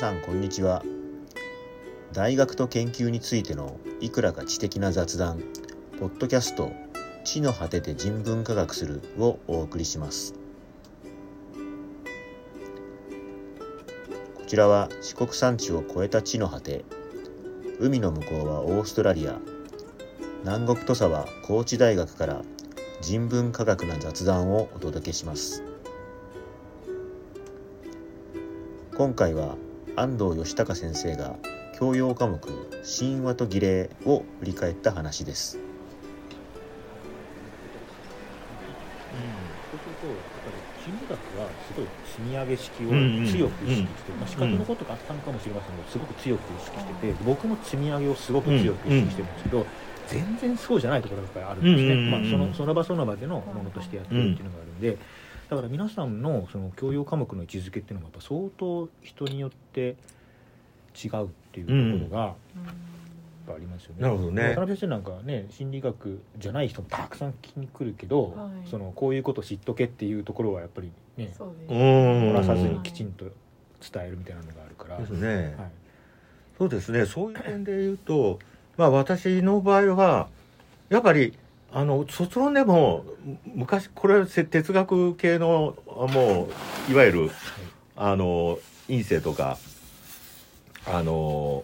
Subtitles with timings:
[0.00, 0.82] さんこんにちは。
[2.14, 5.42] 大学と研究についてのいくらか知的な雑談
[5.98, 6.72] ポッドキャスト
[7.22, 10.32] 地の果てで人文科学するをお送りします。
[14.38, 16.86] こちらは四国山地を越えた地の果て
[17.78, 19.38] 海の向こうはオーストラリア
[20.44, 22.40] 南国土佐は高知大学から
[23.02, 25.62] 人文科学な雑談をお届けします。
[28.96, 29.56] 今回は
[29.96, 31.36] 安藤義孝先生が
[31.78, 32.40] 教養科目
[32.84, 35.52] 神話と儀礼を振り返った話です。
[35.52, 35.58] そ
[39.76, 42.88] うするとやっぱり心理学はすごい積み上げ式を
[43.30, 49.66] 強く意識してる、まあ、資格のことがあったのかもしれませんけどすごく強く意識してて僕も積み上げをすごく強く意識してるんですけど、
[50.08, 54.98] 全然そうじゃないところがやっぱりあるんですね、まあ、そのその場その場でのものとしてやってるっていうのがあるんで。
[55.50, 59.96] だから皆さんのその教養科目の位置づけっていうのもやっぱ相当人によって
[61.04, 62.34] 違うっていうところがやっ
[63.48, 64.02] ぱありますよね。
[64.02, 64.42] なるほどね。
[64.50, 68.68] 渡辺先生なんかね心理学じゃない人もたくさん聞きに来るけど、はい。
[68.70, 71.34] そのこういうこと知っとけっていうところはやっぱりね
[71.68, 74.98] 漏らさずにきちんと伝えるみたいなのがあるから。
[74.98, 75.70] ですね、はい。
[76.58, 77.06] そうですね。
[77.06, 78.38] そういう点で言うと
[78.76, 80.28] まあ私の場合は
[80.90, 81.36] やっぱり
[81.72, 83.04] あの卒論でも
[83.54, 86.48] 昔これはせ哲学系のも
[86.88, 87.30] ういわゆる
[87.96, 89.58] あの院生とか
[90.86, 91.62] あの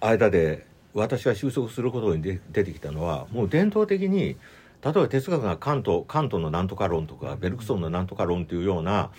[0.00, 4.36] 間で私が収束することにで出てきたのはもう伝統的に
[4.84, 9.10] 例えば哲学がカントカントのなんとか論とかベルクソンのなんとか論というような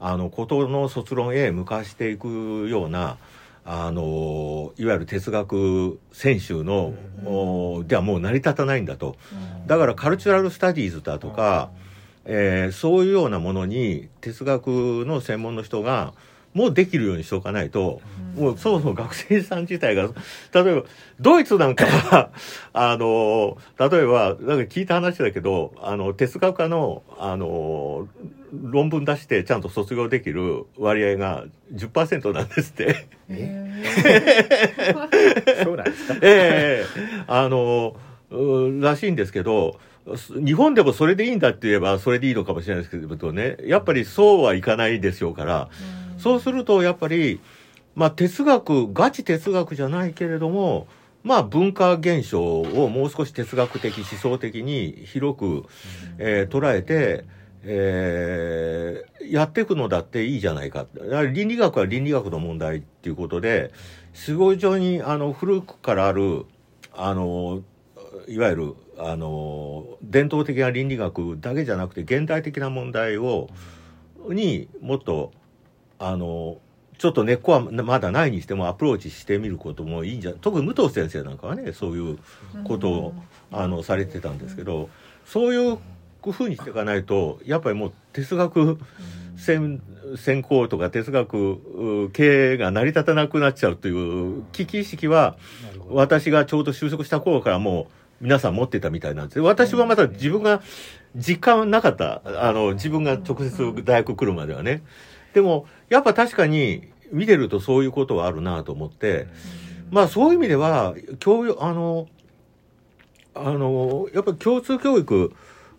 [0.00, 3.18] あのことの卒論へ向かしていくような
[3.64, 6.94] あのいわゆる哲学専修の、
[7.24, 9.16] おではもう成り立たないんだと。
[9.66, 11.70] だからカルチュラル・スタディーズだとか、
[12.24, 14.68] えーそういうようなものに哲学
[15.06, 16.14] の専門の人が
[16.54, 18.00] もうできるようにしておかないと、
[18.36, 20.02] もうそもそも学生さん自体が
[20.52, 20.82] 例えば
[21.20, 22.30] ドイツなんかは
[22.72, 28.08] あの例えばなんか聞いた話だけどあの哲学科のあの
[28.52, 33.06] 論文出してちゃんと卒業できる割合が10%なんですって。
[35.64, 36.16] そうなんですか？
[36.22, 37.94] ええあの、
[38.30, 39.78] うらしいんですけど、
[40.16, 45.68] す日本でもそれでいいんだって言えばそれでいいのかもしれないですけどね、やっぱりそうはいかないでしょうから、
[46.20, 47.40] そうするとやっぱり、
[47.94, 50.86] まあ哲学、ガチ哲学じゃないけれども、
[51.22, 55.64] まあ文化現象をもう少し哲学的、思想的に広く、
[56.18, 57.24] えー捉えて、
[57.64, 60.86] えーやっていくのだっていいじゃないか。
[60.92, 63.70] だから倫理学は倫理学の問題っていうことで、
[64.12, 66.46] すごい上にあの古くからある、
[66.92, 67.62] あの、
[68.26, 73.48] いわゆる、あの、伝統的な倫理学だけじゃなくて現代的な問題を、
[74.28, 75.32] にもっと、
[76.00, 76.58] あの、
[76.98, 82.18] ちょっと根っこはまだないにしてもアプローチしてみることもいいんじゃ特に武藤先生なんかはねそういう
[82.64, 83.14] ことを、
[83.50, 84.90] あのされてたんですけど
[85.24, 85.78] そういう
[86.30, 88.78] ふうにしていかないとやっぱりもう哲学
[89.38, 89.80] 専
[90.18, 91.52] 専攻とか哲学
[92.04, 95.38] う系が成り立たなくなっちゃうという危機意識は。
[95.88, 97.88] 私がちょうど就職した頃からも
[98.20, 100.62] う皆さん持ってたみたいなんです私はまだ自分が
[101.16, 102.20] 実感はなかった。
[102.24, 104.82] あの自分が直接大学来るまではね
[105.32, 109.26] でもやっぱ確かに見てるとそういうことはあるなと思って
[109.90, 112.08] まあそういう意味では教養あの
[113.34, 115.34] あのやっぱり共通教育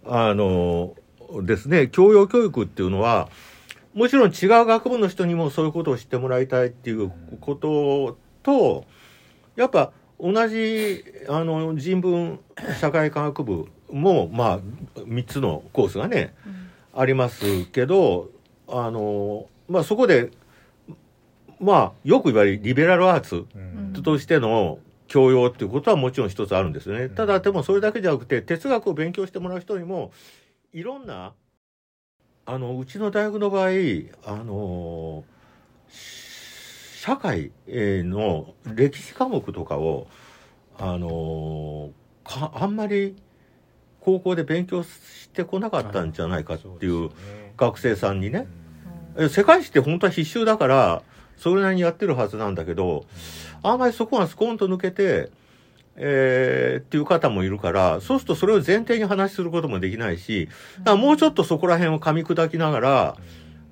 [0.06, 0.96] あの
[1.44, 3.30] ですね教養教育っていうのは
[3.94, 8.86] もちろん違う学部の人にもそういうことを知ってもらいたいっていうことと
[9.56, 12.40] やっぱ同じあの人文
[12.80, 14.60] 社会科学部もまあ
[14.96, 16.34] 3つのコースがね
[16.94, 18.30] ありますけど
[18.72, 20.32] あのまあそこで
[21.60, 24.04] まあよく言われるリベラルアーツうん。
[24.04, 27.10] としての教養っていうことはもちろん一つあるんですよね。
[27.10, 30.12] ただでもそれだけじゃなくて哲学を勉強してもらう人にも
[30.72, 31.34] いろんな
[32.46, 33.70] あのうちの大学の場合
[34.26, 35.24] あの
[35.90, 40.08] 社会えーの歴史科目とかを
[40.80, 41.92] あの
[42.24, 43.16] かあんまり
[44.00, 47.10] 高校で勉強してこなかったんじゃないかっていう
[47.58, 48.61] 学生さんにねえ
[49.30, 51.04] 世界史って本当は必修だから
[51.38, 53.06] それなりにやってるはずなんだけど
[53.64, 55.30] あんまりそこがスコーンと抜けて、
[55.96, 60.50] えーっていう方もいるから、そうするとそれを前提に話することもできないし、
[60.80, 63.18] だからもうちょっとそこら辺を噛み砕きながら、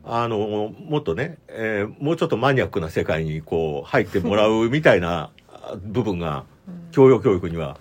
[0.06, 6.45] あの、もっとね、えーもうちょっとマニアックな世界にこう入ってもらうみたいなあ部分が
[6.92, 7.77] 教養教育には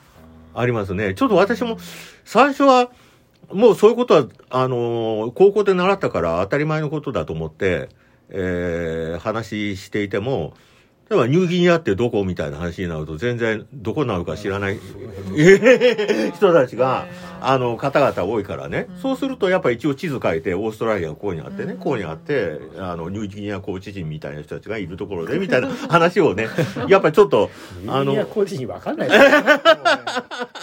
[0.55, 1.15] ありますね。
[1.15, 1.77] ちょっと私も
[2.25, 2.91] 最初は
[3.53, 7.89] もうそういうことは、あの、高校で習ったから当たり前のことだと思って
[8.31, 10.55] えー話していても、
[11.11, 14.79] 例えばニューギニアってどこみたいな話になると全然どこなのか知らない
[16.35, 17.07] 人たちが、
[17.41, 18.89] あの、方々多いからね。
[19.01, 26.49] そうするとやっぱり一応地図書いて、オーストラリアがこうにあってね、こうにあって、あの、ニューギニアコーチ人みたいな人たちがいるところで、 みたいな話をね、
[26.89, 27.51] やっぱりちょっと、
[27.87, 29.45] あのいや、個人わかんないですよ、ね、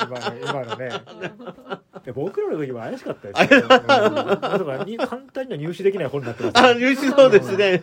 [0.04, 0.90] 今の今のね。
[2.06, 3.68] で僕らの時も怪しかったですよ、ね。
[3.68, 7.82] だからに簡単には入手できない本になってます、あ、優秀そうですね。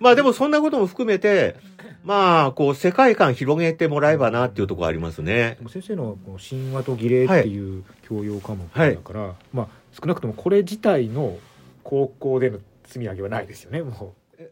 [0.00, 1.54] まあでもそんなことも含めて、
[2.04, 5.58] まあ、こう、世界観広げてもらえばなっていうところありますね。
[5.68, 11.38] 先生のこの神話と儀礼っていう教養科目だから、まあ少なくともこれ自体の
[11.84, 14.42] 高校での積み上げはないですよねもう。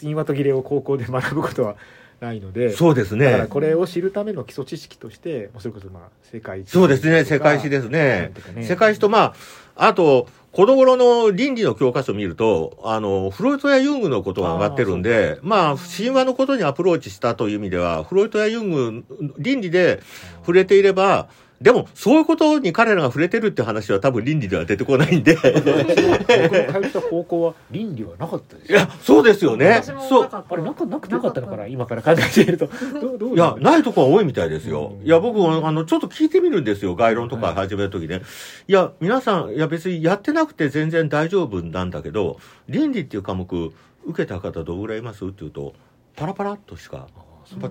[0.00, 1.76] 神話と儀礼を高校で学ぶことは
[2.20, 2.70] ないので。
[2.70, 3.26] そうですね。
[3.26, 6.70] だからこれを知るための基礎知識としてそれこそまあ世界史。
[6.70, 8.32] そうですね、世界史でですね。
[8.62, 9.34] 世界史と、ま
[9.76, 19.04] あ、あと、この頃の倫理の教科書を見ると、あの、フロイトやユングのことが上がってるんで、まあ、神話のことにアプローチしたという意味では、フロイトやユング、
[19.36, 20.00] 倫理で
[20.42, 21.26] 触れていれば、
[21.64, 25.34] でも、そういうことに彼らが触れてるって話は多分倫理では出てこないんで。
[25.34, 29.80] 僕の通った高校は倫理はなかったですよいや、そうですよね。
[29.82, 31.66] そうあれなかなくてよかったのかな？
[31.66, 32.68] 今から考えてみると
[33.00, 34.96] どうどういや、ないとこは多いみたいですよ。
[35.00, 36.94] うんいや、僕、あの、ちょっと聞いてみるんですよ。
[36.94, 38.20] 概論とか始めるときね。
[38.68, 42.38] いや、皆さん、いや、別にやってなくて全然大丈夫なんだけど、
[42.68, 43.72] 倫理っていう科目、
[44.04, 45.24] 受けた方どうぐらいいます？
[45.24, 45.72] っていうと、
[46.14, 47.06] パラパラっとしか、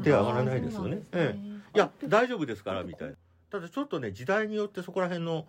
[0.03, 1.03] 手上がらないですよね。
[1.11, 1.53] ええ。
[1.75, 3.13] いや、大丈夫ですから、みたいな。
[3.53, 5.45] ただちょっとね、時代によってそこら辺の、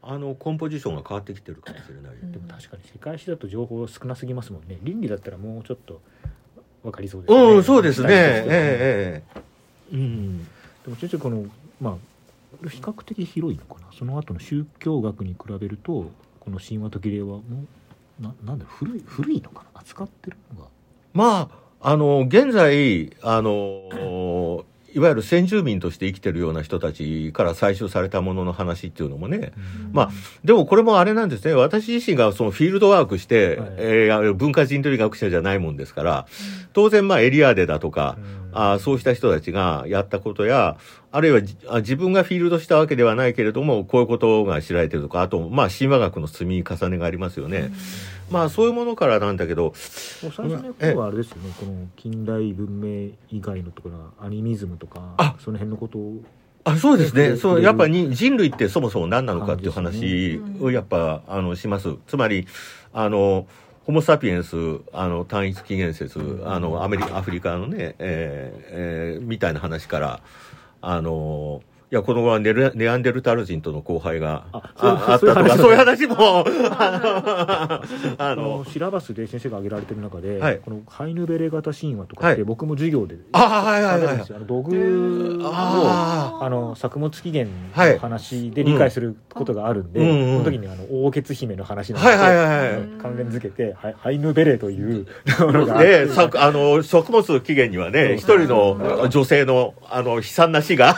[0.00, 2.14] あの、コンポジションが変わってきてるかもしれない。
[2.14, 2.32] うん。
[2.32, 4.78] でも確かに世界史だと情報少なすぎますもんね。
[4.82, 6.00] 倫理だったらもうちょっと
[6.82, 7.42] 分かりそうですね。
[7.42, 8.08] うん、そうですね。
[8.10, 9.40] ええ、ええ。
[9.92, 10.38] うん。
[10.38, 10.48] で
[10.86, 11.44] も先生この
[11.82, 11.98] ま
[12.64, 13.88] あ比較的広いのかな。
[13.92, 16.10] その後の宗教学に比べると
[16.40, 17.42] この神話と儀礼はも
[18.20, 19.80] うななんだろう古い古いのかな。
[19.80, 20.70] 扱ってるのが。
[21.12, 21.50] ま
[21.82, 24.64] あ、あの、現在、あの、
[24.94, 29.52] いわゆる先住民として生きてるような人たちから採集されたものの話っていうのもね、
[29.92, 30.10] まあ
[30.44, 33.74] でもこれもあれなんですね、私自身がそのフィールドワークして、はい。
[33.78, 36.26] えー文化人類学者じゃないもんですから、
[36.72, 38.16] 当然まあエリアでだとか、
[38.52, 40.76] あーそうした人たちがやったことや、
[41.12, 41.40] あるいは
[41.80, 47.72] 自分がフィールドしたわけではないけれども、こういうことが知られてるとか、あと、まあ、神話学の積み重ねがありますよね。
[48.30, 49.74] まあ、そういうものからなんだけど、もう
[50.32, 56.22] 最初の頃はあれですよねこの近代文明以外のところはアニミズムとかあその辺のことを
[56.64, 57.22] あそうですね。
[57.24, 61.94] ええそう、ええやっぱり人類ってそもそも何なのかっていう話をやっぱ、あの、します。
[62.06, 62.46] つまり、
[62.92, 63.46] あの、
[63.84, 64.56] ホモ・サピエンス、
[64.94, 70.20] あの、単一起源説、あの、アメリカ、アフリカのね、えーえーみたいな話から、
[70.80, 76.16] あの、いや、この頃はネルネアンデルタール人との交配があああったとか、そういう話も、
[76.78, 77.80] あ
[78.18, 80.58] の、ああのの、シラバスで先生が挙げられてる中で、はい。
[80.58, 82.44] このハイヌベレ型神話とかってはい。
[82.44, 87.92] 僕も授業であはいはいはい土偶をああの作物起源はい。
[87.94, 92.82] の話で理解することがあるんで、その時にあの王傑姫の話なんはいはいはいはい。
[93.00, 95.06] 関連づけてハイヌベレという
[95.40, 100.96] ものがああの、食物起源にはね、一人の女性の、あの、悲惨な死が、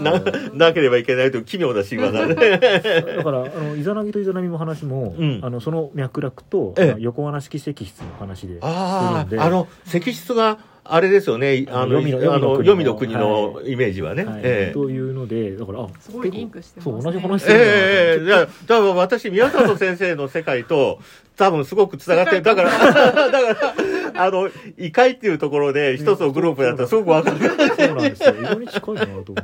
[0.00, 2.34] な、なければいけないという奇妙な神話だね。
[3.16, 5.40] だからあのイザナギとイザナミの話も、うん。
[5.42, 9.40] あのその脈絡と、横穴式石室の話であするんで。
[9.40, 10.58] あ、あの、石室が、
[10.94, 14.24] あれですよね、あの、黄泉のあの、黄泉の国はのイメージはね。
[14.24, 20.98] はいええというのでだからあすごいリンクしてますねそう同じ話するんだなええだから、だから私、宮里先生の世界と、
[21.36, 22.42] 多分すごく繋がってる。
[22.42, 22.70] だから、
[23.12, 23.30] だか
[24.14, 27.36] ら、あの、異界っていうところで一つのグループだったらすごくわかる。
[27.38, 27.44] そ
[27.92, 28.34] うなんですよ。
[28.38, 29.32] 意外に近いなと思って。
[29.36, 29.42] こ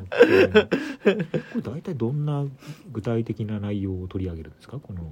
[1.56, 2.44] れ大体どんな
[2.90, 4.78] 具体的な内容を取り上げるんですか？
[4.78, 5.02] この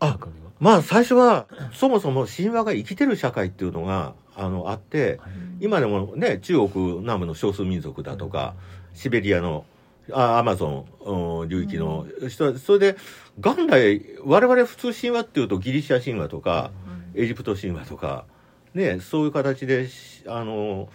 [0.00, 0.48] 中では。
[0.60, 5.30] まあ、最初は、そもそも神話が生きてる社会っていうのが、あの、あって、はい。
[5.60, 8.54] 今でもね、中国南部の少数民族だとか、
[8.94, 9.64] シベリアの、
[10.10, 10.86] あアマゾン
[11.42, 12.96] うん流域の人、それで、
[13.38, 16.70] 元来、我々普通神話っていうとギリシャ神話とか、
[17.14, 18.24] エジプト神話とか、
[18.74, 20.88] ね、そういう形で、しあの、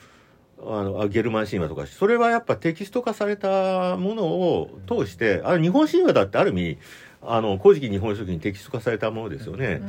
[0.66, 6.78] あのあゲルマン神話とか、それはやっぱテキスト化されたものを通して、あ日本神話だってある意味、
[7.26, 9.82] あの、古事記日本書紀にテキスト化されたものですよね。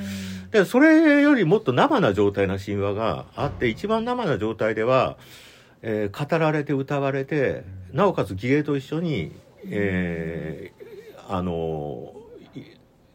[0.50, 5.17] で、それよりもっと生な状態な神話があって、一番生な状態では、
[5.83, 9.33] えー語られて歌われて、なおかつ儀礼と一緒に、
[9.69, 10.85] えー
[11.26, 12.12] あの
[12.55, 12.61] い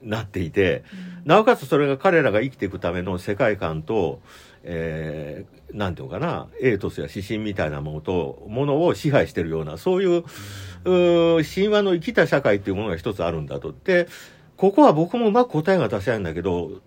[0.01, 0.83] なっていて、
[1.25, 4.21] なおかつそれが彼らが生きていくための世界観と、
[4.63, 13.73] えーなんていうのかな、エイトスや指針みたいなものと、ものを支配しているような、そういう、うー神話の生きた社会っていうものが一つあるんだと。
[13.83, 14.07] で、
[14.57, 16.81] ここは僕もうまく答えが出せないんだけど、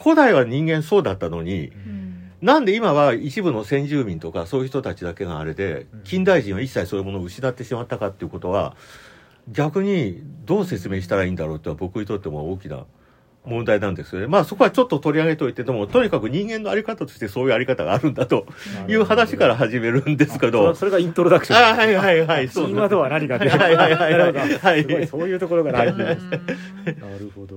[0.00, 2.08] 古代は人間そうだったのに、うん
[2.40, 8.76] なんで今は一部の先住民とかそういう人たちだけがあれでうん近代人は一切そういうものを失ってしまったかっていうことは
[9.48, 12.84] 逆にどう説明したらいいんだろうって僕にとっても大きな
[13.48, 14.26] 問題なんですよね。
[14.26, 18.46] まあそこはちょっと取り上げといてでもとにかく人間のあり方としてそういうあり方があるんだと
[18.88, 20.74] いう話から始めるんですけあど。
[20.74, 21.58] それがイントロダクション。
[21.58, 22.48] あはいはいはい。
[22.50, 24.14] 神話とは何かってはいはいはい
[24.58, 27.56] は いそういうところが大事ですうんなるほど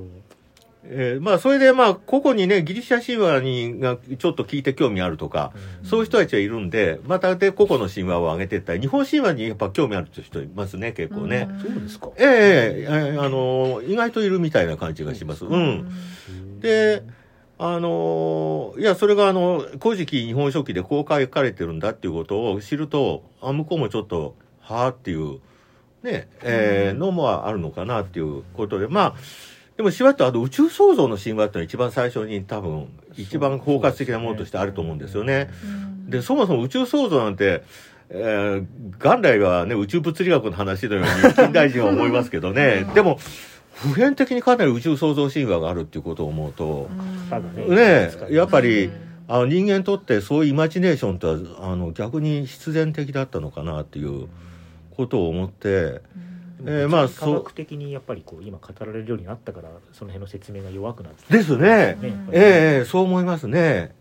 [0.83, 5.51] えーまあそれでまあ個々にねギリシャ神話にがちょっと聞いて興味あるとか、
[5.83, 11.47] そういう人たちはいるんで、またで個々の神話を上げていったり、日本神話にやっぱ興味ある人いますね、結構ね。
[11.61, 15.45] そうですかええええあの、意外といるみたいな感じがします。
[15.45, 15.89] うん。
[16.59, 17.03] で、
[17.59, 25.39] あの、いや、それがあの、古事記日本書紀でこう書かれてるんだっていうことを知ると、あ、向こうもちょっと、はあっていう、
[26.01, 29.15] ね、えーうんのもあるのかなっていうことで、まあ、
[29.81, 35.49] でもしばっとあの宇宙創造の神話っていうのは一番最初に多分、一番包括的なものとしてあると思うんですよね。
[35.63, 36.09] うん。
[36.11, 37.63] で、そもそも宇宙創造なんて、
[38.11, 38.65] えー
[39.03, 42.85] 元来はね、宇宙物理学の話のように近代人は思いますけどね。
[42.89, 42.93] うん。
[42.93, 43.17] でも、
[43.73, 46.87] 普遍的にかなり宇宙創造神話があるっていうことを思うと、
[47.31, 48.11] ただね。
[48.29, 48.93] やっぱりうん。
[49.27, 54.27] あの人間にとってそういうイマジネーションとはあの逆に必然的だったのかなっていう
[54.95, 56.01] ことを思って、
[56.65, 61.95] えーまあ科学的にやっぱりこう今語られるようになったからその辺の説明が弱くなってですね。
[61.95, 63.95] ねうんええそう思いますね。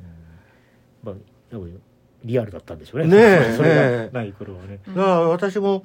[1.02, 1.14] まあ
[1.50, 1.81] 多分
[2.25, 3.09] リアルだったんでしょうね。
[3.09, 4.81] ねえそれねがない頃はね。
[4.88, 5.85] だから私も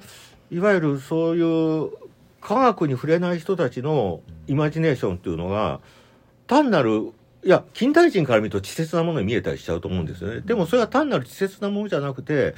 [0.50, 1.40] いわゆるそうい
[1.86, 1.90] う
[2.40, 5.80] 科学に触れない人たちのイマジネーションっていうのが
[6.46, 7.12] 単なる
[7.44, 10.40] いや近代人から見ると稚拙なものに見えたりしちゃうと思うんですよね。
[10.40, 12.54] でもそれは単なる稚拙なものじゃなくて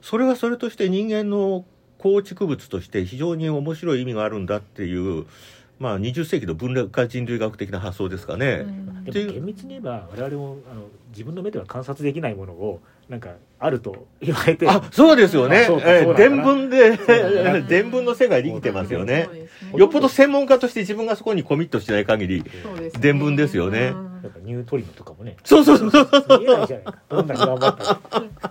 [0.00, 1.64] それはそれとして人間の
[1.98, 5.26] 構築物として非常に面白い意味があるんだっていう
[5.78, 8.66] まあ20世紀の文化人類学的な発想ですかね。
[9.04, 15.66] でも厳密に言えば我々もあの自分の目では観察できないものをなんかあると言われてあそうですよね。
[15.68, 16.90] えー伝聞で
[17.68, 19.28] 伝聞の世界で生きてますよね。
[19.32, 19.78] ね。
[19.78, 22.42] よっぽど専門家として自分がそこにコミットしない限り。
[22.42, 22.50] ね。
[23.00, 23.92] 伝聞ですよね。
[23.94, 24.32] うんなん。
[24.32, 25.36] かニュートリノとかもね。
[25.44, 26.38] そうそうそうそう。
[26.40, 26.84] 見えないじゃない。
[26.84, 28.00] かどんなに頑張ったら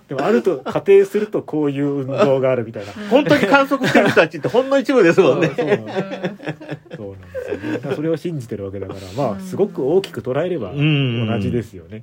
[0.08, 2.94] でもあると仮定するとこういう運動があるみたいな。
[3.10, 5.52] 本当に観測してる人たちってほんの一部ですもんね。
[5.56, 7.96] そうなんですよ。
[7.96, 11.28] それを信じてるわけだからまあすごく大きく捉えればうん。
[11.28, 12.02] 同じですよね。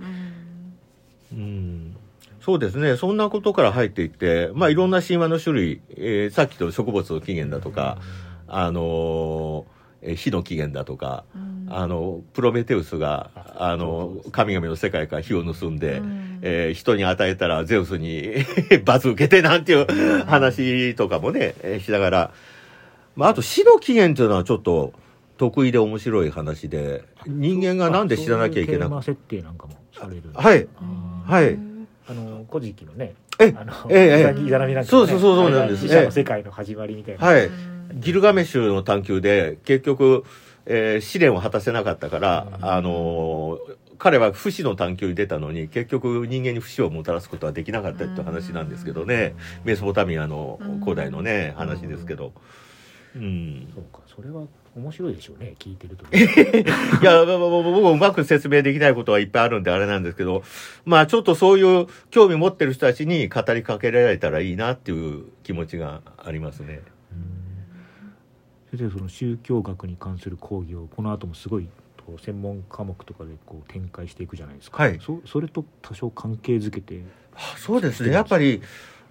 [1.32, 1.38] うん。
[1.38, 1.96] うん。
[2.40, 2.96] そうですね。
[2.96, 7.96] そんなことから入っていって、まあいろんな神話の種類、えーさっきと植物の起源だとか、
[8.46, 9.74] あのー
[10.16, 11.66] 火の起源だとか、うん。
[11.70, 16.38] あの、プロメテウスが、ああの、神々の世界から火を盗んで、うん。
[16.42, 18.34] えー人に与えたらゼウスに
[18.84, 19.86] 罰受けてなんていう
[20.26, 22.30] 話とかもね、えーしながら、
[23.16, 24.92] まあ、あと死の起源っていうのはちょっと
[25.38, 30.68] 得意で面白い話で、人間がなんで知らなきゃいけなくそういうテーマ設定なんかもされるはい、うん。
[31.24, 31.58] はい。
[32.06, 35.08] あの古事記のねえあのええイザギイザナミなんかもね。
[35.08, 35.88] そうそうそうそうなんです。
[35.88, 40.24] 死者の世界の始まりみたいな、はい、うんギルガメッシュの探求で結局、
[40.66, 49.34] えー試練を果たせなかったから、うんあのー彼は不死の探求に出たのに結局人間に不死をもたらすことはできなかったって話なんですけどね、
[49.64, 52.32] メソポタミアの古代のね、うん話ですけど。
[53.14, 53.68] うん。
[53.72, 54.42] そうかそれは
[54.76, 60.42] 面白いでしょうね聞いてると いや、僕もうまく説明できないことはいっぱいあるんであれなんですけど、
[60.84, 66.82] まあちょっとそういう興味持ってる人たちに語りかけられたらいいなっていう気持ちがありますね。
[68.76, 71.68] 先生その宗教学に関する講義をこの後もすごい
[72.20, 74.98] 専門科目とかでこう展開していくじゃないですか、はい。
[75.00, 77.02] そそれと多少関係づけて
[77.34, 78.12] あそうですね。
[78.12, 78.62] やっぱり、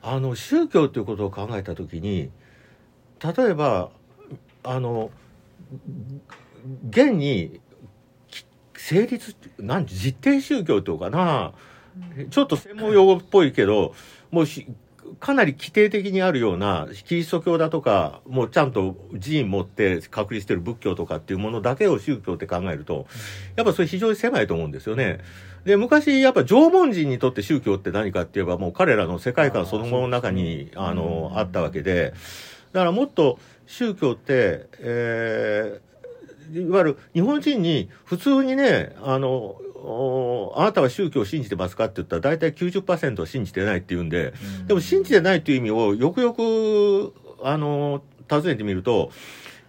[0.02, 2.30] あの、宗教ということを考えたときに、
[3.24, 3.90] 例えば、
[4.64, 5.12] あの、
[6.90, 7.60] 現に、
[8.28, 11.54] き成立、なん実定宗教というかな、
[12.30, 13.96] ちょっと専門用語っぽいけど、
[14.32, 14.68] もうし、
[15.20, 23.08] かなり規定的にあるような、キリスト教だとか、もうちゃんと寺院持って確立してる仏教とかっていうものだけを宗教って考えると、
[23.56, 25.20] やっぱそれ非常に狭いと思うんですよね。
[25.66, 32.14] で、昔やっぱ縄文人にとって宗教って何かって言えばもう彼らの世界観そのものの中に、あの、うんあったわけで、
[32.74, 35.94] だからもっと宗教って、えー
[36.52, 44.34] いわゆる日本人に普通にね、あの、おあなたは宗教を信じてますかって言ったら大体90%は信じてないって言うんで、
[44.66, 47.14] でも信じてないという意味をよくよく、
[47.44, 49.12] あの、尋ねてみると、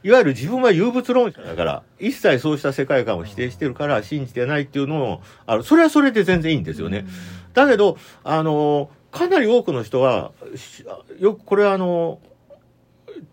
[0.05, 7.07] いわゆる自分は有物論者だから、一切そうした世界観を否定してるから信じてないっていうのを、あの、それはそれで全然いいんですよね。
[7.53, 10.85] だけど、あの、かなり多くの人は、し
[11.19, 12.21] よくこれはあの、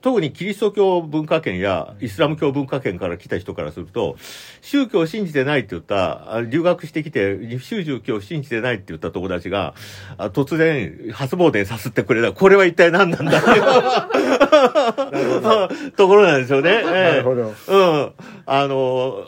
[0.01, 4.17] 特にキリスト教文化圏やイスラム教文化圏から来た人からすると、
[4.61, 9.73] 宗教を信じてないって言った、あ留学してきて、宗教を信じてないって言った友達が、
[10.17, 12.33] あ突然、初詣にさすってくれた。
[12.33, 13.61] これは一体何なんだっていう。
[15.95, 16.81] ところなんですよね。
[16.83, 17.53] なええるほど。
[17.67, 18.11] うん。
[18.45, 19.25] あの、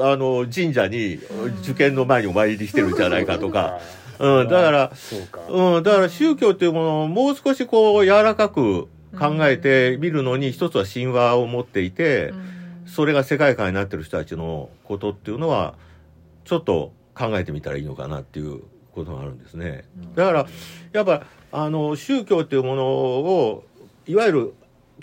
[0.00, 1.18] あの、神社に
[1.62, 3.78] 受験の前にお参りしてるんじゃないかとか。
[4.18, 5.16] うん、だから、そ
[5.48, 8.88] うん、だから宗教っていうものをもう少しこう柔らかく
[9.18, 12.32] 考えてみるのに一つは神話を持っていて、
[12.86, 15.74] それが世界観になってる人たちのことっていうのは
[16.44, 18.62] ちょっと考えてみたらいいのかなっていう
[18.92, 19.84] ことがあるんですね。
[20.14, 20.46] だから
[20.92, 23.64] やっぱあの宗教っていうものを
[24.06, 24.54] いわゆる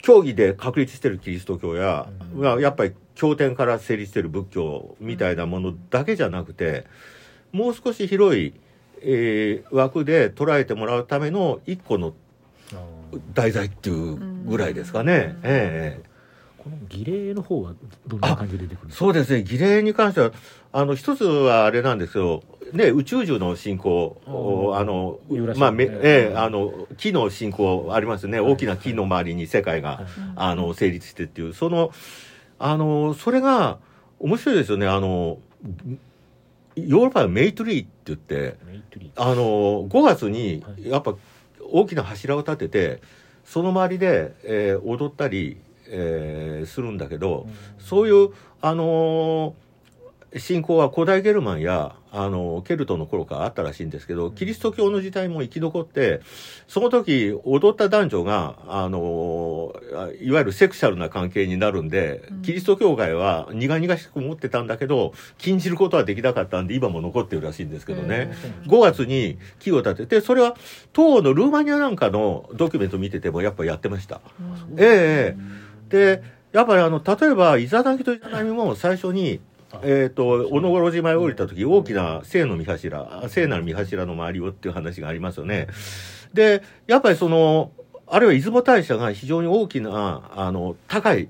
[0.01, 2.41] 教義で確立してるキリスト教や、うん。
[2.41, 6.85] まあやっぱり経典から成立してる仏教みたいなものだけじゃなくて
[7.51, 8.53] もう少し広い、
[9.01, 12.13] えー枠で捉えてもらうための一個の
[13.33, 15.13] 題材っていうぐらいですかね。
[15.13, 15.39] うん。
[15.43, 16.17] ええ
[16.57, 17.73] この儀礼の方は
[18.07, 19.05] どんな感じで出てくるんですか？
[19.05, 19.43] そうですね。
[19.43, 20.31] 儀礼に関しては
[20.73, 23.89] あの一つはあれなんですけど、ね、宇宙樹の信仰
[24.25, 28.51] をあのユーラシアまあええあの木の信仰ありますね、はい。
[28.51, 30.05] 大きな木の周りに世界が、はい。
[30.35, 31.53] あの成立してっていう。
[31.53, 31.91] その
[32.59, 33.77] あのそれが
[34.19, 34.87] 面白いですよね。
[34.87, 35.37] あの
[36.75, 38.57] ヨーロッパはメイトリーって言って
[39.15, 40.89] あの5月にはい。
[40.89, 41.15] やっぱ
[41.71, 43.01] 大きな柱を立てて
[43.45, 45.57] その周りで、えー踊ったり、
[45.87, 47.47] えーするんだけど、
[47.79, 48.29] そういう、
[48.61, 49.66] あのー
[50.39, 56.21] 信仰は古代ゲルマンや、あのーケルトの頃からあったらしいんですけど、キリスト教の時代も生き残って、
[56.67, 62.41] その時踊った男女が、あのーいわゆるセクシャルな関係になるんで、うん。
[62.41, 68.31] キリスト教会は苦々しく思ってたんだけど、禁じることはできなかったんで、今も残ってるらしいんですけどね。
[68.67, 70.55] 5月に木を立てて、それは
[70.95, 74.21] 東欧のルーマニアなんかのドキュメント見ててもやっぱやってました。
[74.77, 75.57] ええ。
[75.89, 76.23] で、
[76.53, 79.39] やっぱりあの、例えば、イザナギとイザナミも最初に、
[79.83, 85.67] えっ、と、小野五郎島へ降りた時、大きな聖の御柱、聖なる御柱の周りをっていう話がありますよね。
[86.33, 87.71] で、やっぱりその、
[88.07, 91.29] あるいは出雲大社が非常に大きな、あの、高い、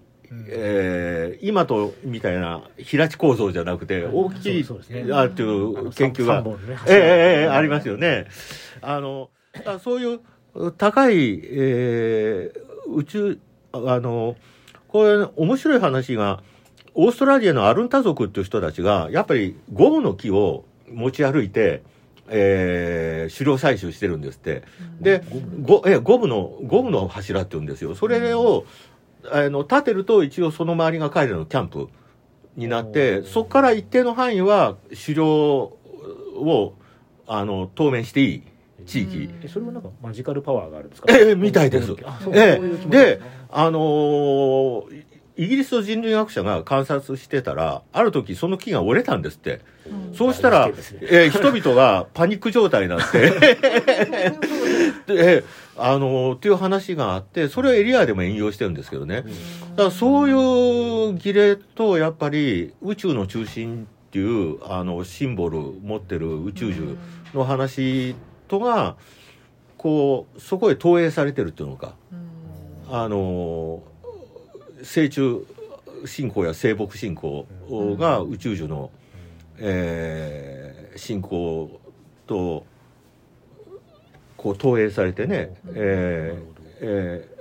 [0.50, 4.66] えー今とみたいな平地構造じゃなくて、大きい、
[5.14, 6.58] あっていう研究がね
[6.88, 8.28] ええええええ柱ありますよね。
[8.82, 9.30] あの、
[9.82, 13.40] そういう高い、えー宇宙、
[13.72, 14.36] ああの、
[14.88, 16.42] これ面白い話が、
[17.00, 21.84] オーストラリアのアルンタ族っていう人たちが、やっぱりゴムの木を持ち歩いて、
[22.28, 24.64] えー狩猟採集してるんですって。
[25.00, 25.24] で、
[25.62, 27.94] ゴえゴムの、ゴムの柱って言うんですよ。
[27.94, 28.66] それを、
[29.32, 31.88] あの、立てると一応その周りが彼らのキャンプ
[32.56, 36.74] になって、そこから一定の範囲は狩猟を、
[37.28, 38.44] あの、当面していい
[38.86, 39.30] 地域。
[39.44, 41.14] えそれはなんかマジカルパワーがあるんですか？
[41.14, 41.94] ええみたいです。
[42.32, 42.90] ええ。
[42.90, 45.04] であのー
[45.38, 49.62] イギリスの人類学者が観察してたら、ある時その木が折れたんですって。
[50.14, 50.74] そうしたら、ね
[51.04, 53.32] えー人々がパニック状態になって、
[55.08, 55.44] で、
[55.78, 59.22] あのーっていう話があって、それをエリアでも引用してるんですけどね。
[59.22, 66.98] だからそういう儀礼と、やっぱり宇宙の中心っていう、あの、シンボル持ってる宇宙樹
[67.36, 68.16] の話
[68.48, 68.96] とが、
[69.78, 71.94] こう、そこへ投影されてるっていうのか。
[72.90, 73.84] あの
[74.88, 75.46] 成虫
[76.06, 77.46] 信仰や生木信仰
[78.00, 78.90] が宇宙樹の、
[79.58, 81.80] えー信仰
[82.26, 82.66] と
[84.36, 86.44] こう投影されてね、えー
[86.80, 87.38] えー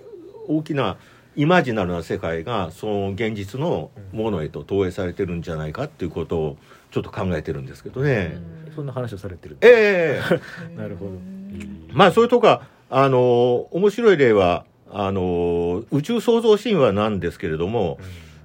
[0.49, 0.97] 大きな
[1.35, 6.57] イマジナルな世界がその現実のものへと投影されてるんじゃないかっていうことを
[6.93, 8.39] ちょっと考えてるんですけどね。
[8.75, 10.41] そんな話をされてるええ。
[10.79, 11.13] なるほど。
[11.93, 17.99] まあそういうとこは、あのー面白い例は、あのー宇宙創造神話なんですけれども、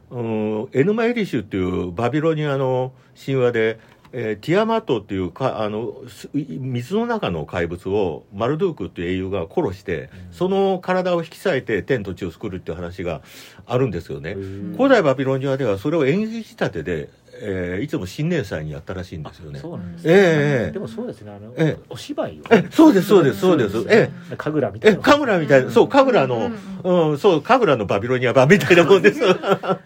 [0.09, 3.79] うん、エヌマエリシュっていうバビロニアの神話で、
[4.13, 13.21] えーティアマットっていうかあのす水の中の怪物をマルドゥークっていう英雄が殺して、その体を引き裂いて天と地を作るっていう話が
[13.65, 14.35] あるんですよね。
[14.75, 19.59] 古代バビロニアではそれを演劇仕立てで、えーいつも新年祭にやったらしいんですよね。
[19.59, 20.71] そうなんですええええ。
[20.71, 21.83] でもそうですねあのええ。
[21.89, 22.43] お芝居を。
[22.51, 23.77] えそうですそうですそうです。
[23.89, 24.35] ええ。
[24.37, 26.51] 神楽みたいえ、な神楽みたいな、そう、神楽の、
[26.83, 29.21] うん、そう、神楽のバビロニア版みたいなもんです。
[29.25, 29.79] あ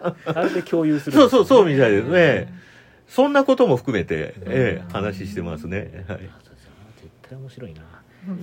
[0.43, 2.53] れで共有するそうそう、そうみたいですね。
[3.07, 6.05] そんなことも含めて、ええ、話してますね。
[6.07, 6.19] はい。
[6.19, 6.29] 絶
[7.21, 7.81] 対面白いな。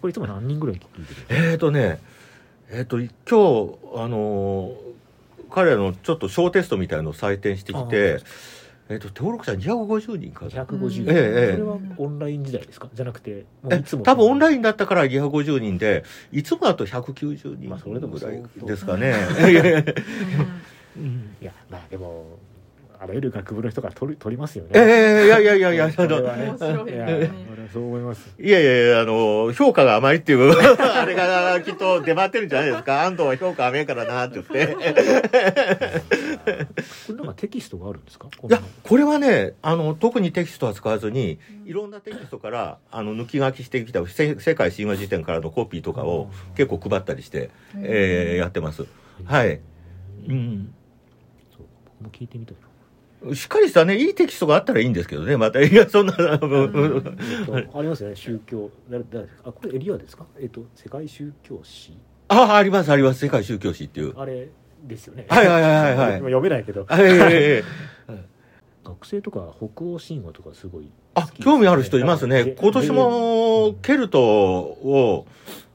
[0.00, 2.00] これいつも何人ぐらい聞いてるえーとね、
[2.70, 4.93] えーと、今日、あのー
[5.54, 8.18] 彼らのちょっと小テストみたいのを採点してきて、
[8.88, 10.64] えっと登録者250人かな。
[10.64, 11.52] 250、ええええ。
[11.52, 12.88] それはオンライン時代ですか？
[12.92, 14.02] じゃなくていつも。
[14.02, 19.14] 多分オンライインだったから250人でいつもだと190人まあそれでもぐらいですかね、
[21.40, 22.38] いやまあでも
[23.04, 33.04] あらゆる学部の人が取り取りますよねええいやいやいやいやあのそれはね面白いいやね俺はそう思いますいやいやいや、あの、評価が甘いっていう、あれがきっと出回ってるんじゃないですか。
[33.04, 34.74] 安藤は評価甘いからなって言って。
[34.74, 34.80] こ
[37.08, 48.86] れなんかテキストがあるんですかいや、これはね、あの、特にテキストは使わずに、いろんなテキストから、あの、抜き書きしてきたせ世界神話辞典からのコピーとかを結構配ったりして、えーやってます。
[49.24, 49.60] はい。
[50.28, 50.74] うん。
[51.56, 51.66] そう
[52.00, 52.56] 僕も聞いてみたい
[53.32, 58.70] しっかりしたね、いいテキストがあったらいいんですけどね、また、いや、そんな、ありますよね宗教。
[58.90, 60.26] 誰誰あこれエリアですか？
[60.38, 61.96] えっと世界宗教史。
[62.28, 64.18] あ、あります、あります、世界宗教史っていう。
[64.18, 64.48] あれ
[64.86, 65.26] ですよね。
[65.28, 66.20] はいはいはいはい。
[66.20, 66.84] 読めないけど。
[66.88, 67.64] はいはいはいはい
[68.84, 71.44] 学生とか北欧神話とかすごいあ好きですね。
[71.46, 72.44] 興味ある人いますね。
[72.44, 75.26] で今年でもケルトを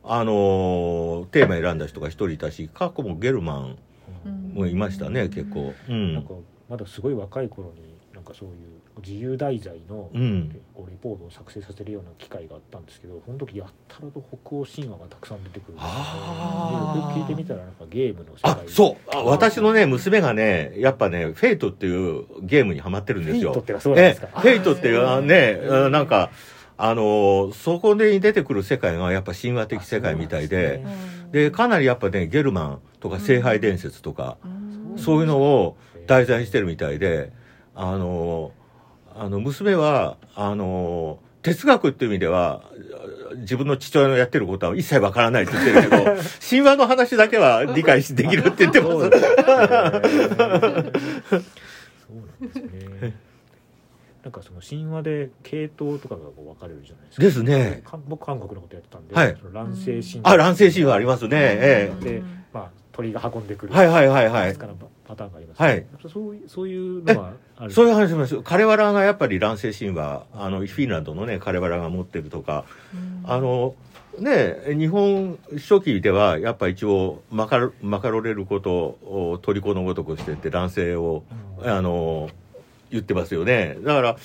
[0.03, 3.73] あのーテーマ選んだ人が一人いたし過去もゲルマ
[4.25, 5.73] ンもいましたね結構。
[5.88, 6.35] うなんんか
[6.69, 7.82] まだすごい若い頃に
[8.13, 8.55] なんかそういう
[9.01, 10.55] 自由題材のうん。
[10.73, 15.91] こうレポートを作成させるような機会があったんですけどその時やったらと北欧神話がたくさん出てくるんですよ。
[17.13, 19.15] く聞いてみたらなんかゲームの世界あそう。
[19.15, 23.53] あ私のね娘がねやっぱねフェイトっていうゲームにハマってるんですよ。
[23.53, 24.27] フェイトってそうなんですか？
[24.36, 26.29] えフェイトっていうあねうんなんか
[26.77, 30.84] あのーそこで出てくる世界がやっぱ神話的世界みたいで
[31.32, 34.38] でかなりやっぱねゲルマンとか聖杯伝説とか、
[34.97, 35.88] そういうのを題
[36.26, 37.32] 材にしてるみたいで、
[37.76, 38.52] あの、
[39.15, 42.63] あの、娘は、あの、哲学っていう意味では、
[43.38, 46.04] 自分の父親のやってることは一切わからないって言ってるけど、
[46.48, 48.91] 神話の話だけは理解できるって言ってます。
[48.91, 49.12] そうなん
[52.41, 52.56] です
[53.02, 53.15] ね。
[54.24, 57.24] なんかその神話で系統とかがこう分かれるじゃないですか。
[57.24, 57.82] ですね。
[57.86, 61.30] か僕韓国のことやってたんで、はい乱世神あ、乱世神話ありますね。
[61.34, 62.22] えで、
[62.54, 63.72] まあ鳥が運んでくる。
[63.74, 63.78] え。
[63.78, 64.58] はいはいはいはいいく。
[64.58, 64.76] つかの
[65.10, 65.86] パターンがあります、はい。
[66.13, 67.72] そういうそういうのはある。
[67.72, 68.39] そういう話します。
[68.43, 72.63] カレワラがやっぱり乱世神話、あの、フィンランドのね、カレワラが持ってるとか、
[73.24, 73.74] あの、
[74.19, 81.24] ね、日本書紀ではやっぱ一応マカロマカロレることを虜のごとくしてって男性を
[81.62, 82.30] うんあの
[82.91, 84.17] 言ってますよねだから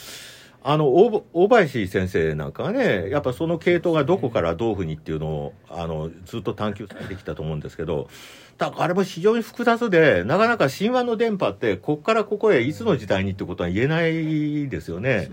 [0.66, 8.08] あの大大林先生なんかがねやっぱその系統がどこからどういうふうにっていうのをあのずっと探求されてきたと思うんですけど
[8.56, 15.30] だからあれも非常に複雑でなかなか神話の電波ってこっからここへいつの時代にってことは言えないですよね。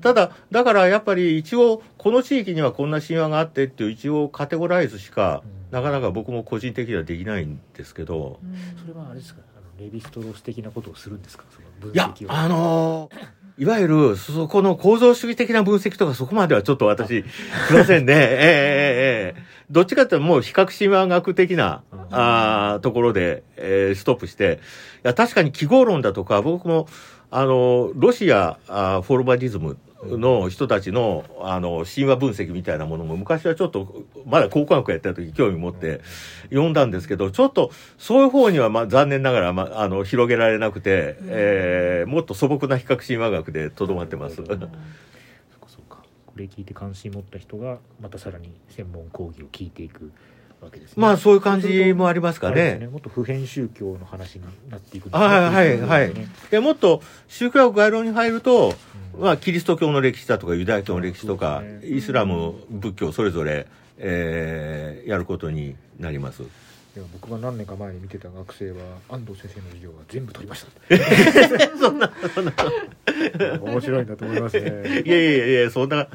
[0.00, 8.38] ただ、だからやっぱり一応、この地域にはこんな神話があってっていう一応カテゴライズしか、なかなか僕も個人的にはできないんですけど、
[8.80, 9.40] それはあれですか？
[9.56, 11.44] あのレヴィストロース的なことをするんですか？
[11.50, 12.32] その分いや析、を。
[12.32, 13.16] あのー
[13.58, 17.24] いわゆる、そこの構造主義的な分析とかそこまではちょっと私、
[17.66, 18.12] すいませんね。
[18.16, 24.60] ええええええどっちかってもう比較神話学的な、うんあーところで、えーストップして、
[25.04, 26.86] いや、確かに記号論だとか、僕も、
[27.30, 36.00] あの、ロシアあーフォルバディズムの人たちの、あの、神話分析みたいなものも昔はちょっと、まだ高校学やってた時興味持って
[36.50, 44.36] 読んだんですけど、ちょっと、そういう方には、まあ、残念ながら、まあ、あの、広げられなくて、えーもっと素朴な比較神話学でとどまってます。
[44.36, 46.02] そっかそっか。
[46.26, 50.10] これ聞いて関心持った人がまたさらに専門講義を聞いていく。
[50.60, 50.94] わけですね。
[50.96, 52.86] まあ、そういう感じもありますかあれですね。
[52.88, 58.74] もっと普遍宗教の話になっていくんはいはいはいねでもっと宗教学概論に入ると、
[59.14, 63.66] うんまあ、キリスト教の歴史だとかユダヤ教の歴史とか、ねイスラム仏教それぞれ、
[63.98, 66.42] えーやることになります。
[66.94, 68.76] でも僕が何年か前に見てた学生は
[69.08, 72.52] 安藤先生の授業は全部取りました そんな、そんな。
[73.62, 75.02] 面白いんだと思いますね。
[75.04, 76.06] いやいやいや、そんな、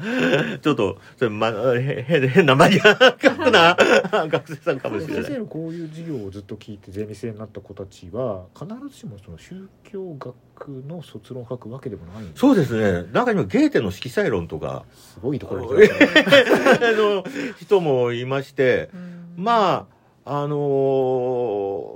[0.62, 3.76] ちょっと、それ、ま、へ変変なマニアックな？
[4.28, 5.24] 学生さんかもしれない。
[5.24, 13.08] 先生のこういう授業をずっと聞いてゼミ生になった子たちは必ずしもその宗教学の卒論を書くわけでもないんですそうですね。
[13.12, 15.88] 中にはゲーテの色彩論とか、すごいところにね
[16.82, 17.24] あの、
[17.58, 18.90] 人もいまして、
[19.36, 19.86] ま
[20.24, 20.56] あ、あの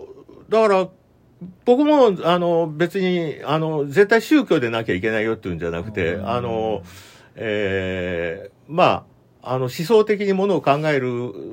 [0.04, 0.88] ーだから、
[1.64, 6.82] 僕も、あの、別に、あの、絶対宗教でなきゃいけないよっていうんじゃなくて、あの、
[7.36, 9.04] えーま
[9.42, 11.08] あ、あの、思想的にものを考える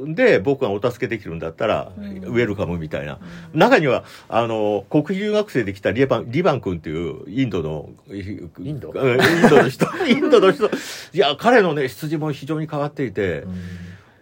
[0.08, 3.20] んで、僕がお助けできるんだったら、うんウェルカムみたいな。
[3.54, 8.92] 中には、あの、国費留学生で来たリバン、リバン君っていうインドの、イインド？
[8.92, 10.66] インドの人、インドの人。
[10.66, 10.70] い
[11.14, 13.44] や、彼のね、羊も非常に変わっていて、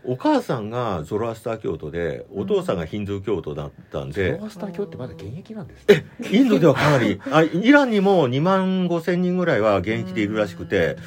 [0.05, 10.97] お母さんがゾロアスター教徒でお父さんがヒンドゥー教徒だったんゾでロアスター教ってまだ現役なんですねインドではかなりあイランにも2万5千人ぐらいは現役でいるらしくて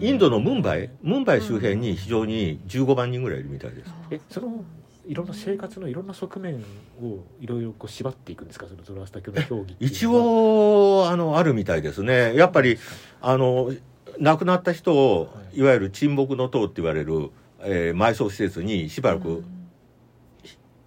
[0.00, 3.92] インドのムンバイムンバイ周辺に非常に15万人ぐらいいるみたいです。
[4.10, 4.64] えその
[5.06, 6.56] いろんな生活のいろんな側面
[7.00, 8.66] をいろいろこう縛っていくんですか？
[8.66, 12.34] そのゾロアスター教の教義一応あのあるみたいですね。
[12.34, 12.78] やっぱり
[13.22, 13.72] あの
[14.18, 17.30] 亡くなった人をいわゆる沈黙の塔って言われる、
[17.66, 19.44] えー埋葬施設にしばらく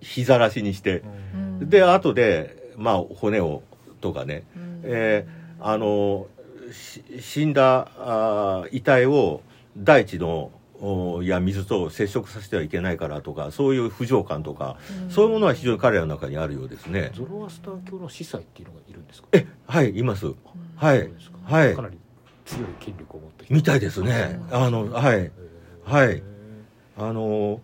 [0.01, 1.03] ひざらしにして
[1.61, 1.69] うん。
[1.69, 3.63] で後でまあ骨を
[4.01, 4.43] とかね
[4.83, 6.27] えーあの
[6.71, 9.41] し死んだあー遺体を
[9.77, 14.77] 大地のおや水と接触させてはいけないからとかそういう不条感とか、
[15.09, 17.11] そういうものは非常に彼らの中にあるようですね。
[17.13, 19.27] ゾロアスター教の司祭っていうのがいるんですか？
[19.33, 20.27] えはいいます。
[20.77, 20.99] はい。
[21.01, 21.37] そうですか。
[21.43, 21.75] はい。
[21.75, 21.97] かなり
[22.45, 23.43] 強い権力を持った。
[23.43, 24.39] 人みたいですね。
[24.51, 25.31] あのはい。
[25.83, 26.23] はい
[26.99, 27.62] あの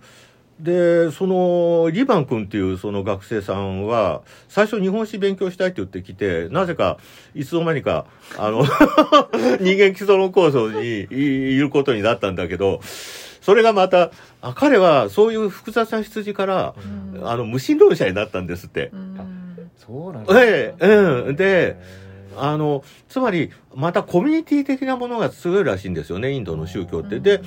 [0.59, 6.97] でそのリバン君っていうその学生さんは最初日本史勉強したいって言ってきてなぜか
[7.33, 8.05] いつの間にか
[8.37, 8.63] あの
[9.59, 12.79] 人間基礎論構想にいいることになったんだけど
[13.41, 16.73] それがまたあ彼はそういう複雑な羊から
[17.23, 18.91] あの無神論者になったんですって。
[19.75, 21.35] そうなんでええうん。
[21.35, 21.77] で
[22.37, 27.19] あのつまりまたコミュニティ的なものが強いらしいんですよねインドの宗教って。
[27.19, 27.41] で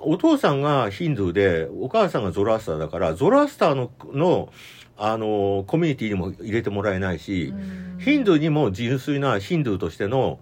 [0.00, 4.52] お父さんがヒンドゥーでお母さんがゾロアスターだからゾロアスターのの
[5.00, 7.54] あのコミュニティにも入れてもらえないし、
[8.00, 10.40] ヒンドゥーにも純粋なヒンドゥーとしての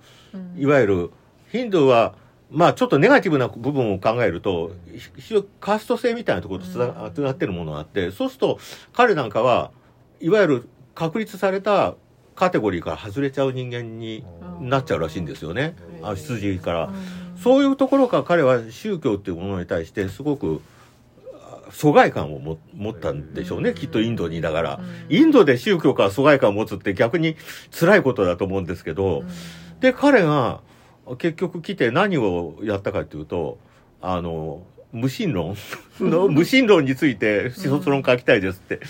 [0.56, 1.11] いわゆる
[1.52, 2.14] ヒンドゥーは
[2.50, 8.59] まあちょっとネガティブな部分を考えるとひ非常にカースト制みたいなところとつなつながってるものがあってそうすると
[8.94, 9.72] 彼なんかは
[10.20, 11.94] いわゆる確立された
[12.35, 14.24] カテゴリーから外れちゃう人間に
[14.61, 15.74] なっちゃうらしいんですよね。
[16.02, 16.92] あ羊から。
[17.42, 20.62] そういうところから彼は宗教っていうものに対してすごく
[21.35, 24.81] あ疎外感をも持ったんでしょうね、きっとインドにいながら。
[25.09, 27.37] インドで宗教から疎外感を持つって逆に
[27.79, 29.25] 辛いことだと思うんですけど、
[29.81, 30.61] で、彼が
[31.18, 33.59] 結局来て何をやったかっていうと、
[34.01, 35.57] あの、無神論？
[36.01, 38.81] の無神論について卒論書きたいですって。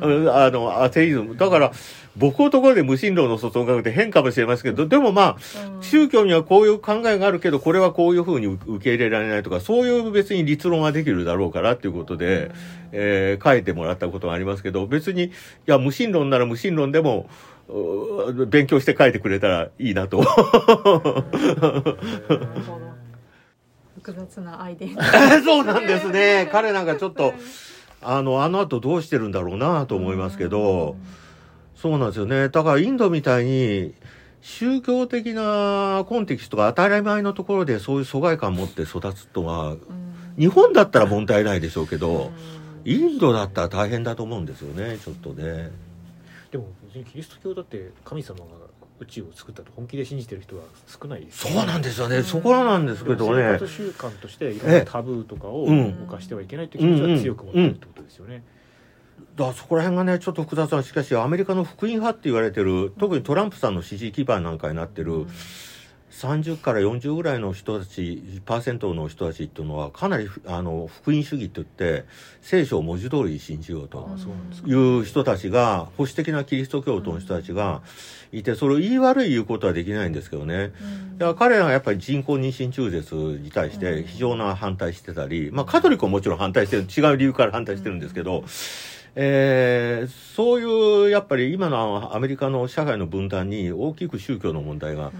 [0.00, 1.36] あの、アテイズム。
[1.36, 1.72] だから、
[2.16, 4.72] 僕のところで無神論の卒論書くって変かもしれません。
[4.72, 5.36] けど、でもまあ、
[5.80, 12.50] 宗教にはこういう考えがあるけど、これはこういうふうに受け入れられないとか、そういう別に立論はできるだろうからっていうことで、
[12.92, 15.30] えー書いてもらったことがありますけど、別に、い
[15.66, 17.28] や、無神論なら無神論でも、
[17.68, 20.22] う勉強して書いてくれたらいいなと。
[24.02, 26.48] 複雑なアイデア そうなんですね。
[26.50, 27.34] 彼なんかちょっと、
[28.02, 30.96] あの、あの後どうしてるんだろうなと思いますけど、
[31.76, 32.48] そうなんですよね。
[32.48, 33.94] だからインドみたいに、
[34.40, 39.76] 宗教的なコンテキストが当たり前のところでそういう疎外感を持って育つとは、
[40.36, 42.32] 日本だったら問題ないでしょうけど、
[42.84, 45.70] インドだったら大変だと思うんですよね、ちょっとね。
[46.50, 48.44] でも別にキリスト教だって神様が
[49.02, 52.22] 宇宙を作ったと本気で信じてる人は少ないですそうなんですよね。
[52.22, 53.58] そこなんですけど生ね。
[53.58, 56.04] 活習慣としていろんなタブーとかをうん。
[56.08, 58.44] 犯してはいけないという気持ちは強く持ってるってことですよね。
[59.36, 65.26] だそこら辺がねちょっと複雑なしかしアメリカの福音派って言われてる特にトランプさんの支持基盤なんかになってる
[66.12, 72.04] 30から40ぐらいの人たちパーセントの人たちっていうのはかなりあの福音主義って言って
[72.42, 74.08] 聖書を文字通り信じようと。
[74.66, 77.82] いう人たちが保守的なキリスト教徒の人たちが
[78.30, 80.72] いてそれを言い悪い言うことはできないんですけどね。
[81.16, 88.44] だから彼らはやっぱり人工妊娠中絶に対して非常な反対してたり、まあカトリックはもちろん反対してる、違う理由から反対してるんですけど、
[89.14, 95.12] えーそういうやっぱり今のアメリカの社会の分断に大きく宗教の問題が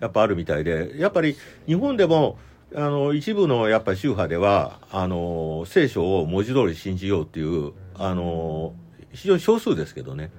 [0.00, 1.36] やっぱあるみたいで、やっぱり
[1.66, 2.38] 日本でも
[2.74, 8.74] あの一部のやっぱり宗派ではあの聖書を文字通り信じようっていうあの
[9.12, 10.30] 非常に少数ですけどね、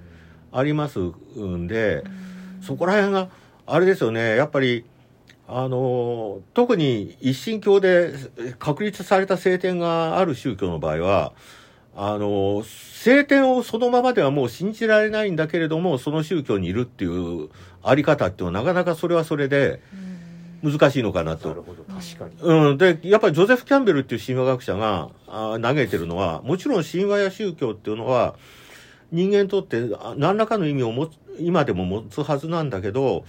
[0.52, 2.04] ありますんで、
[2.62, 3.30] そこら辺が
[3.66, 4.36] あれですよね。
[4.36, 4.86] やっぱり
[5.48, 8.14] あの特に一神教で
[8.58, 11.34] 確立された聖典がある宗教の場合は
[11.96, 17.50] あの聖典をそのままではもう信じられないんだけれどもその宗教にいるっていう
[17.84, 19.82] あり方っていうのはなかなかそれはそれで
[20.64, 21.50] 難しいのかなと。
[21.50, 22.32] なるほど確かに。
[22.40, 28.36] うん、でやっぱりジョゼフ・キャンベルっていう神話学者があ嘆いてるのはもちろん神話や宗教っていうのは
[29.12, 33.26] 人間にとってあ何らかの意味を持つ今でも持つはずなんだけど、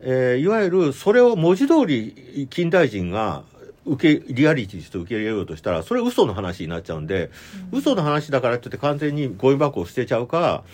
[0.00, 3.42] えーいわゆるそれを文字通り近代人が
[3.86, 7.30] 受けリアリティとして受け入れようとしたらそれ嘘の話になっちゃうんで、
[7.72, 10.64] 嘘の話だからって言って完全にゴミ箱を捨てちゃうか、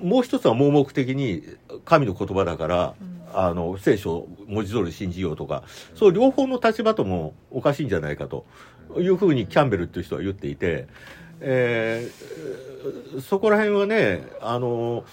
[0.00, 1.42] もう一つは盲目的に
[1.84, 2.94] 神の言葉だから、
[3.32, 5.62] あの聖書を文字通り信じようとか
[5.94, 8.44] そう両方の立場ともおかしいんじゃないかと
[8.98, 10.88] いうふうにキャンベルっていう人は言っていて、
[11.40, 12.60] えー
[13.20, 15.04] そこら辺はねあの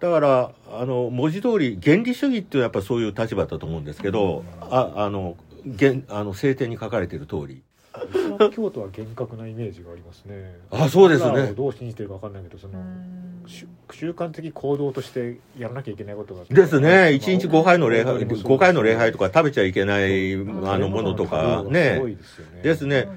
[0.00, 5.36] だからあの文字通り原理主義っていうのはやっぱそういう立場だと思うんですけどああの
[5.78, 7.62] 原あの聖典に書かれている通り。
[7.94, 10.56] イスラム教徒は厳格なイメージがありますね。
[10.70, 11.52] あそうですね。
[11.52, 13.44] どう信じてるか分かんないけどそのうん。
[13.46, 17.12] 習習慣的行動としてやらなきゃいけないことがですね。
[17.12, 21.62] 一日5回の礼拝本当にそう5回の礼拝とか食べちゃいけないんあのものとか。
[21.66, 21.98] すね。
[22.00, 22.62] ごいですよね。
[22.62, 23.08] ですね。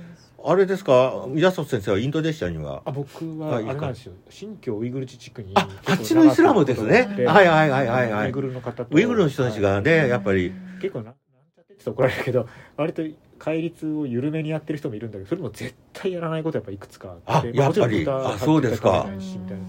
[0.47, 1.25] あれですか？
[1.35, 2.81] 安里先生はインドネシアには？
[2.85, 4.13] あ僕はあれなんですよ。
[4.29, 7.15] 新疆ウイグル自治区にああっちのイスラムですね。
[7.17, 8.25] うんはいはいはいはいはい。
[8.27, 10.51] ウイグルの方とウイグルの人たちがねやっぱり。
[10.81, 11.13] 結構な
[11.85, 13.03] なんちゃってって言ったら怒られるけど割と
[13.37, 17.57] 戒律を緩めにやってる人もいるんだけどそれも絶対やらないことやっぱいくつかあってあやっぱり。
[17.57, 19.07] まあもちろん豚あそうですか。
[19.09, 19.63] みたいな。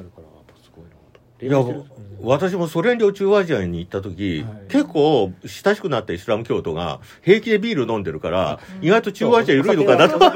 [0.00, 1.44] あるからやっぱすごいなと。
[1.44, 4.58] いや礼拝して私もソ連領中アジアに行った時、はい。
[4.68, 8.86] 結構親しくなったイスラム教徒が平気でビール飲んでるから、うん。
[8.86, 10.18] 意外と中アジア緩いのかなと。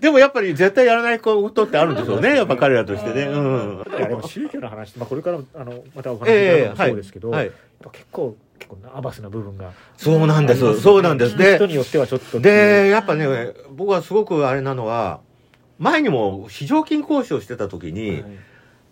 [0.00, 3.26] でもやっぱり絶対やらないことってあるんでしょうねやっぱ彼らとしてね。
[3.26, 3.84] うん。
[3.96, 6.30] いやでも宗教の話、まあ、これからあのまたお話し
[6.76, 7.46] そうですけど、はい。
[7.46, 7.54] やっ
[7.84, 11.36] ぱ結構結構アバスな部分がそうなんですそうなんです。
[11.36, 12.40] ね人によってはちょっと。
[12.40, 15.20] でやっぱね僕はすごくあれなのは
[15.78, 18.24] 前にも非常勤講師をしてた時に、はい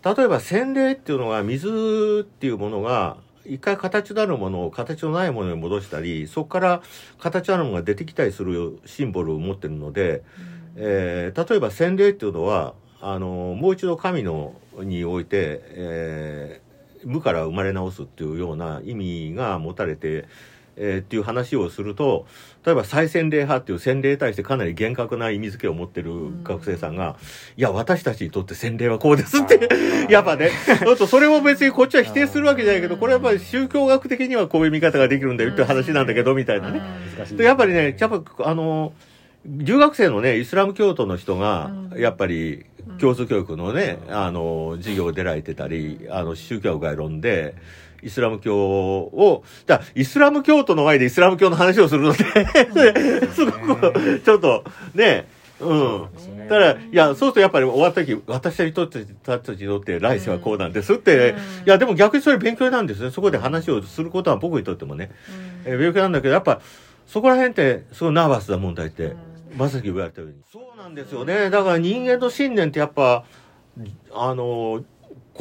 [0.03, 6.81] 例えば洗礼っていうのが水っていうものが一回形のあるものを形のないものに戻したりそこから
[7.19, 10.23] 形のあるものが出てきたりするシンボルを持ってるので、
[10.75, 16.71] えー例えば洗礼っていうのはあのもう一度神のにおいて、えー
[17.03, 20.27] 無から生まれ直すっていうような意味が持たれて、
[20.75, 22.27] えーっていう話をすると
[22.65, 26.11] 例えば再洗礼派っていう洗礼に対してかなり厳格な意味付けを持ってる
[26.43, 27.17] 学生さんが
[27.57, 29.67] 「いや私たちにとって洗礼はこうです」って
[30.09, 36.81] やっぱね、ちょっとそれを別にこっちは否定するわけじゃないけど、これはやっぱり宗教学的にはこういう見方ができるんだよって話なんだけど、みたいなね。
[37.37, 38.93] やっぱりね、やっぱあの、
[39.45, 41.99] 留学生のね、イスラム教徒の人がう、ん。
[41.99, 42.65] やっぱり、
[42.99, 47.55] 教祖教育のね、あの、授業出られてたり、あの、宗教概論で、
[48.03, 55.27] イスラム教を、じゃあイスラム教徒の前でイスラム教の話をするの で、すごく、ちょっと、ね、
[55.61, 56.07] うん。
[56.49, 61.37] ただ、いや、そうするとやっぱり終わった時、私たちにとって、たちにとって来世はこうなんですって、うん。
[61.37, 63.11] いや、でも逆にそれ勉強なんですね。
[63.11, 65.11] そこで話をすることは僕にとってもね、
[65.65, 66.61] えー勉強なんだけど、やっぱ、
[67.07, 69.15] そこら辺って、すごいナーバスな問題って、
[69.55, 70.37] まさき言われたように。
[70.51, 71.49] そうなんですよね。
[71.49, 73.23] だから人間の信念ってやっぱ、
[74.13, 74.83] あの、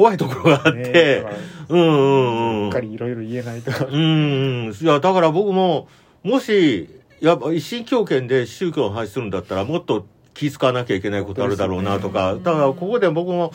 [0.00, 1.26] 怖いところがあって、
[1.68, 2.80] うんうんうんしっか。
[2.80, 4.74] りいろいろ言えないとうん。
[4.80, 5.88] いや、だから僕も、
[6.22, 6.88] もし、
[7.20, 13.52] やっぱ一神教圏で宗教の話するんだったら、もっと気使わなきゃいけないことあるだろうなとか、ねだからここで僕も、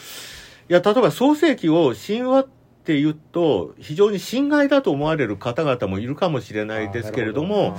[0.69, 2.45] いや、例えば創世記を神話
[2.86, 7.76] って言うと、非常に侵害だと思われる方々もいるかもしれないですけれども、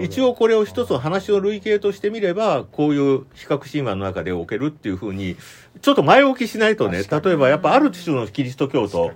[0.00, 5.36] 一応これを一つの話の類型としてみれば、こういう比較神話の中で置けるっていうふうに、
[5.80, 9.12] ちょっと前置きしないとね、例えばやっぱある種のキリスト教徒、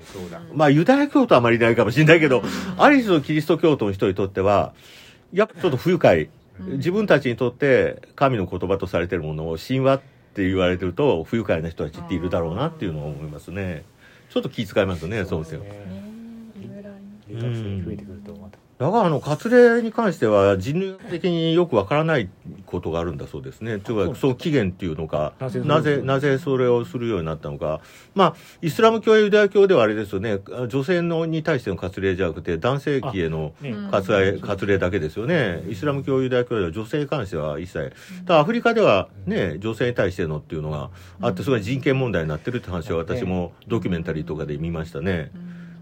[0.54, 2.42] まあユダヤ教徒はあまりいないかもしれないけど、
[2.78, 4.72] ある種のキリスト教徒の人にとっては、
[5.34, 6.30] やっぱちょっと不愉快。
[6.60, 10.00] 自分たちにとって神の言葉とされているものを神話っ
[10.34, 13.84] て言われてると不愉快な人たちっているだろうなっていうのは思いますね。
[14.34, 15.60] ちょっと気遣いますね、そうですよ。
[15.60, 15.68] ね。
[17.84, 18.18] 増えてくる
[18.78, 22.28] だからあの割礼に関しては人類学的によくわからない
[22.66, 23.78] ことがあるんだそうですね。
[23.78, 27.80] というか、そう起源っていうのか、なぜなぜ、それをするようになったのか。
[28.14, 35.62] まあ、イスラム教やユダヤ教ではあれですよね、女性のに対しての割礼じゃなくて、男性器へのねうん割礼割礼だけですよね。
[35.68, 37.92] イスラム教、ユダヤ教では女性に関しては一切。
[38.26, 45.30] ただアフリカではね、女性に対してのっていうのがあって、それが人権問題になってるって話は私もドキュメンタリーとかで見ましたね。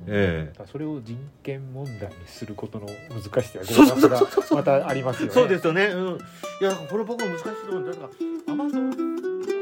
[0.06, 3.58] ええそれを人権問題にすることの難しさ
[4.08, 5.86] がまたありますよねそうですよね。
[5.86, 6.18] うん。
[6.60, 8.08] いや、これ僕も難しいと思うんだか
[8.46, 9.61] ら、アマゾン